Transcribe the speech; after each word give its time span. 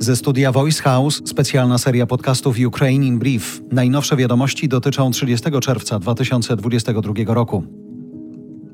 Ze 0.00 0.16
studia 0.16 0.52
Voice 0.52 0.82
House 0.82 1.22
specjalna 1.24 1.78
seria 1.78 2.06
podcastów 2.06 2.56
Ukraine 2.66 3.06
in 3.06 3.18
Brief. 3.18 3.60
Najnowsze 3.72 4.16
wiadomości 4.16 4.68
dotyczą 4.68 5.10
30 5.10 5.50
czerwca 5.60 5.98
2022 5.98 7.34
roku. 7.34 7.64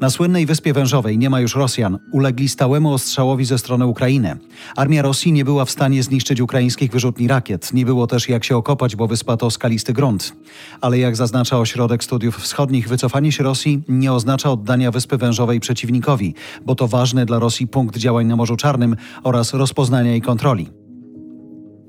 Na 0.00 0.10
słynnej 0.10 0.46
Wyspie 0.46 0.72
Wężowej 0.72 1.18
nie 1.18 1.30
ma 1.30 1.40
już 1.40 1.54
Rosjan. 1.54 1.98
Ulegli 2.12 2.48
stałemu 2.48 2.92
ostrzałowi 2.92 3.44
ze 3.44 3.58
strony 3.58 3.86
Ukrainy. 3.86 4.36
Armia 4.76 5.02
Rosji 5.02 5.32
nie 5.32 5.44
była 5.44 5.64
w 5.64 5.70
stanie 5.70 6.02
zniszczyć 6.02 6.40
ukraińskich 6.40 6.92
wyrzutni 6.92 7.28
rakiet. 7.28 7.72
Nie 7.72 7.84
było 7.84 8.06
też 8.06 8.28
jak 8.28 8.44
się 8.44 8.56
okopać, 8.56 8.96
bo 8.96 9.06
wyspa 9.06 9.36
to 9.36 9.50
skalisty 9.50 9.92
grunt. 9.92 10.32
Ale 10.80 10.98
jak 10.98 11.16
zaznacza 11.16 11.58
Ośrodek 11.58 12.04
Studiów 12.04 12.36
Wschodnich, 12.36 12.88
wycofanie 12.88 13.32
się 13.32 13.44
Rosji 13.44 13.82
nie 13.88 14.12
oznacza 14.12 14.50
oddania 14.50 14.90
Wyspy 14.90 15.16
Wężowej 15.16 15.60
przeciwnikowi, 15.60 16.34
bo 16.66 16.74
to 16.74 16.88
ważny 16.88 17.26
dla 17.26 17.38
Rosji 17.38 17.66
punkt 17.66 17.96
działań 17.96 18.26
na 18.26 18.36
Morzu 18.36 18.56
Czarnym 18.56 18.96
oraz 19.22 19.54
rozpoznania 19.54 20.16
i 20.16 20.20
kontroli. 20.20 20.87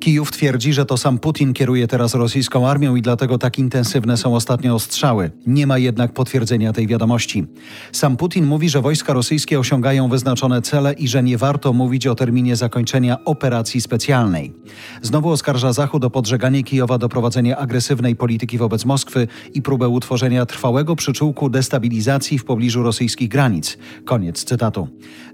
Kijów 0.10 0.32
twierdzi, 0.32 0.74
że 0.74 0.86
to 0.86 0.98
sam 0.98 1.20
Putin 1.20 1.54
kieruje 1.54 1.88
teraz 1.88 2.14
rosyjską 2.14 2.68
armią 2.68 2.96
i 2.96 3.02
dlatego 3.02 3.38
tak 3.38 3.60
intensywne 3.60 4.18
są 4.18 4.36
ostatnio 4.36 4.76
ostrzały. 4.76 5.32
Nie 5.48 5.68
ma 5.68 5.78
jednak 5.78 6.14
potwierdzenia 6.14 6.74
tej 6.74 6.88
wiadomości. 6.88 7.46
Sam 7.92 8.18
Putin 8.18 8.46
mówi, 8.46 8.70
że 8.70 8.82
wojska 8.82 9.14
rosyjskie 9.14 9.60
osiągają 9.60 10.10
wyznaczone 10.10 10.62
cele 10.62 10.94
i 10.94 11.08
że 11.08 11.24
nie 11.24 11.38
warto 11.38 11.74
mówić 11.74 12.08
o 12.08 12.16
terminie 12.16 12.56
zakończenia 12.56 13.24
operacji 13.26 13.82
specjalnej. 13.82 14.54
Znowu 15.02 15.30
oskarża 15.30 15.74
Zachód 15.74 16.04
o 16.04 16.10
podżeganie 16.10 16.64
Kijowa 16.64 16.98
do 16.98 17.10
prowadzenia 17.10 17.58
agresywnej 17.58 18.16
polityki 18.16 18.58
wobec 18.58 18.86
Moskwy 18.86 19.28
i 19.54 19.62
próbę 19.62 19.90
utworzenia 19.90 20.46
trwałego 20.46 20.96
przyczółku 20.96 21.50
destabilizacji 21.50 22.40
w 22.40 22.46
pobliżu 22.46 22.84
rosyjskich 22.84 23.30
granic. 23.30 23.78
Koniec 24.06 24.44
cytatu. 24.44 24.88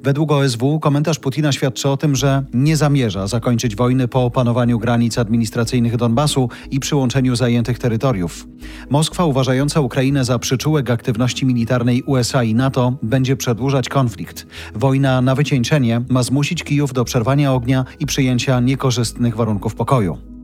Według 0.03 0.31
OSW 0.31 0.79
komentarz 0.79 1.20
Putina 1.20 1.51
świadczy 1.51 1.89
o 1.89 1.98
tym, 1.98 2.15
że 2.15 2.43
nie 2.53 2.77
zamierza 2.77 3.27
zakończyć 3.27 3.76
wojny 3.76 4.07
po 4.07 4.23
opanowaniu 4.26 4.65
granic 4.66 5.18
administracyjnych 5.18 5.98
Donbasu 5.98 6.49
i 6.71 6.80
przyłączeniu 6.80 7.35
zajętych 7.35 7.80
terytoriów. 7.80 8.48
Moskwa, 8.90 9.26
uważająca 9.26 9.80
Ukrainę 9.80 10.26
za 10.26 10.40
przyczółek 10.40 10.90
aktywności 10.90 11.46
militarnej 11.46 12.04
USA 12.04 12.44
i 12.44 12.55
NATO, 12.55 12.98
będzie 13.04 13.36
przedłużać 13.36 13.90
konflikt. 13.90 14.48
Wojna 14.76 15.21
na 15.21 15.36
wycieńczenie 15.36 16.02
ma 16.10 16.24
zmusić 16.24 16.63
Kijów 16.63 16.93
do 16.93 17.05
przerwania 17.05 17.54
ognia 17.54 17.86
i 17.99 18.05
przyjęcia 18.05 18.60
niekorzystnych 18.60 19.36
warunków 19.36 19.76
pokoju. 19.76 20.34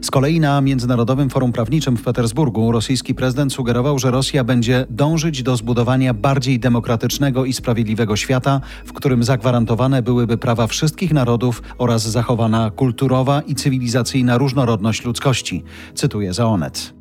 Z 0.00 0.10
kolei 0.10 0.40
na 0.40 0.60
Międzynarodowym 0.60 1.30
Forum 1.30 1.52
Prawniczym 1.52 1.96
w 1.96 2.02
Petersburgu 2.02 2.72
rosyjski 2.72 3.14
prezydent 3.14 3.52
sugerował, 3.52 3.98
że 3.98 4.10
Rosja 4.10 4.44
będzie 4.44 4.86
dążyć 4.90 5.42
do 5.42 5.56
zbudowania 5.56 6.14
bardziej 6.14 6.60
demokratycznego 6.60 7.44
i 7.44 7.52
sprawiedliwego 7.52 8.16
świata, 8.16 8.60
w 8.84 8.92
którym 8.92 9.24
zagwarantowane 9.24 10.02
byłyby 10.02 10.38
prawa 10.38 10.66
wszystkich 10.66 11.12
narodów 11.12 11.62
oraz 11.78 12.02
zachowana 12.02 12.70
kulturowa 12.70 13.40
i 13.40 13.54
cywilizacyjna 13.54 14.38
różnorodność 14.38 15.04
ludzkości. 15.04 15.64
Cytuję 15.94 16.34
za 16.34 16.46
Onet. 16.46 16.99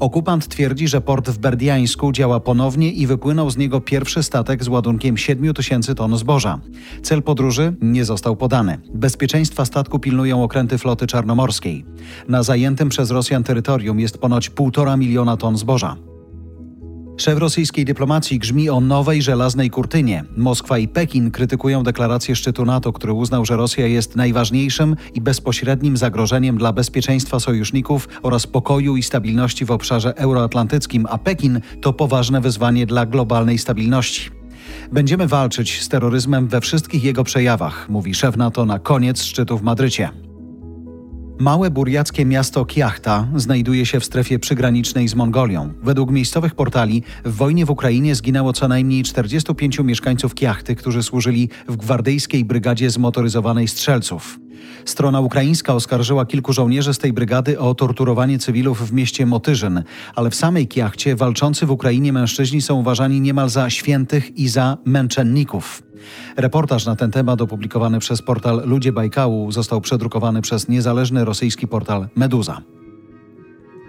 Okupant 0.00 0.48
twierdzi, 0.48 0.88
że 0.88 1.00
port 1.00 1.30
w 1.30 1.38
Berdiańsku 1.38 2.12
działa 2.12 2.40
ponownie 2.40 2.92
i 2.92 3.06
wypłynął 3.06 3.50
z 3.50 3.56
niego 3.56 3.80
pierwszy 3.80 4.22
statek 4.22 4.64
z 4.64 4.68
ładunkiem 4.68 5.16
7 5.16 5.54
tysięcy 5.54 5.94
ton 5.94 6.18
zboża. 6.18 6.60
Cel 7.02 7.22
podróży 7.22 7.74
nie 7.80 8.04
został 8.04 8.36
podany. 8.36 8.78
Bezpieczeństwa 8.94 9.64
statku 9.64 9.98
pilnują 9.98 10.42
okręty 10.42 10.78
floty 10.78 11.06
czarnomorskiej. 11.06 11.84
Na 12.28 12.42
zajętym 12.42 12.88
przez 12.88 13.10
Rosjan 13.10 13.44
terytorium 13.44 14.00
jest 14.00 14.18
ponoć 14.18 14.50
1,5 14.50 14.98
miliona 14.98 15.36
ton 15.36 15.56
zboża. 15.56 15.96
Szef 17.16 17.38
rosyjskiej 17.38 17.84
dyplomacji 17.84 18.38
grzmi 18.38 18.70
o 18.70 18.80
nowej 18.80 19.22
żelaznej 19.22 19.70
kurtynie. 19.70 20.24
Moskwa 20.36 20.78
i 20.78 20.88
Pekin 20.88 21.30
krytykują 21.30 21.82
deklarację 21.82 22.36
szczytu 22.36 22.64
NATO, 22.64 22.92
który 22.92 23.12
uznał, 23.12 23.44
że 23.44 23.56
Rosja 23.56 23.86
jest 23.86 24.16
najważniejszym 24.16 24.96
i 25.14 25.20
bezpośrednim 25.20 25.96
zagrożeniem 25.96 26.58
dla 26.58 26.72
bezpieczeństwa 26.72 27.40
sojuszników 27.40 28.08
oraz 28.22 28.46
pokoju 28.46 28.96
i 28.96 29.02
stabilności 29.02 29.64
w 29.64 29.70
obszarze 29.70 30.16
euroatlantyckim, 30.16 31.06
a 31.10 31.18
Pekin 31.18 31.60
to 31.80 31.92
poważne 31.92 32.40
wyzwanie 32.40 32.86
dla 32.86 33.06
globalnej 33.06 33.58
stabilności. 33.58 34.30
Będziemy 34.92 35.26
walczyć 35.26 35.82
z 35.82 35.88
terroryzmem 35.88 36.48
we 36.48 36.60
wszystkich 36.60 37.04
jego 37.04 37.24
przejawach, 37.24 37.88
mówi 37.88 38.14
szef 38.14 38.36
NATO 38.36 38.64
na 38.64 38.78
koniec 38.78 39.22
szczytu 39.22 39.58
w 39.58 39.62
Madrycie. 39.62 40.25
Małe 41.38 41.70
burjackie 41.70 42.24
miasto 42.24 42.64
Kiachta 42.64 43.28
znajduje 43.36 43.86
się 43.86 44.00
w 44.00 44.04
strefie 44.04 44.38
przygranicznej 44.38 45.08
z 45.08 45.14
Mongolią. 45.14 45.72
Według 45.82 46.10
miejscowych 46.10 46.54
portali 46.54 47.02
w 47.24 47.36
wojnie 47.36 47.66
w 47.66 47.70
Ukrainie 47.70 48.14
zginęło 48.14 48.52
co 48.52 48.68
najmniej 48.68 49.02
45 49.02 49.78
mieszkańców 49.78 50.34
Kiachty, 50.34 50.74
którzy 50.74 51.02
służyli 51.02 51.48
w 51.68 51.76
gwardyjskiej 51.76 52.44
brygadzie 52.44 52.90
zmotoryzowanej 52.90 53.68
strzelców. 53.68 54.38
Strona 54.84 55.20
ukraińska 55.20 55.74
oskarżyła 55.74 56.26
kilku 56.26 56.52
żołnierzy 56.52 56.94
z 56.94 56.98
tej 56.98 57.12
brygady 57.12 57.58
o 57.58 57.74
torturowanie 57.74 58.38
cywilów 58.38 58.88
w 58.88 58.92
mieście 58.92 59.26
Motyżyn, 59.26 59.82
ale 60.14 60.30
w 60.30 60.34
samej 60.34 60.68
Kiachcie 60.68 61.16
walczący 61.16 61.66
w 61.66 61.70
Ukrainie 61.70 62.12
mężczyźni 62.12 62.62
są 62.62 62.74
uważani 62.74 63.20
niemal 63.20 63.48
za 63.48 63.70
świętych 63.70 64.38
i 64.38 64.48
za 64.48 64.78
męczenników. 64.84 65.85
Reportaż 66.36 66.86
na 66.86 66.96
ten 66.96 67.10
temat 67.10 67.40
opublikowany 67.40 67.98
przez 67.98 68.22
portal 68.22 68.62
Ludzie 68.64 68.92
Bajkału 68.92 69.52
został 69.52 69.80
przedrukowany 69.80 70.42
przez 70.42 70.68
niezależny 70.68 71.24
rosyjski 71.24 71.68
portal 71.68 72.08
Meduza. 72.16 72.62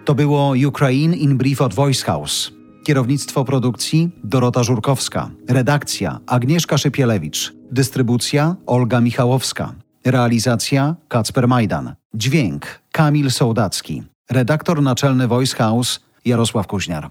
To 0.05 0.15
było 0.15 0.53
Ukraine 0.67 1.17
in 1.17 1.37
Brief 1.37 1.61
od 1.61 1.73
Voice 1.73 2.05
House. 2.05 2.51
Kierownictwo 2.83 3.45
produkcji 3.45 4.09
Dorota 4.23 4.63
Żurkowska. 4.63 5.29
Redakcja 5.49 6.19
Agnieszka 6.27 6.77
Szypielewicz. 6.77 7.53
Dystrybucja 7.71 8.55
Olga 8.65 9.01
Michałowska. 9.01 9.73
Realizacja 10.05 10.95
Kacper 11.07 11.47
Majdan. 11.47 11.95
Dźwięk 12.13 12.65
Kamil 12.91 13.31
Sołdacki. 13.31 14.03
Redaktor 14.29 14.81
naczelny 14.81 15.27
Voice 15.27 15.55
House 15.57 15.99
Jarosław 16.25 16.67
Kuźniar. 16.67 17.09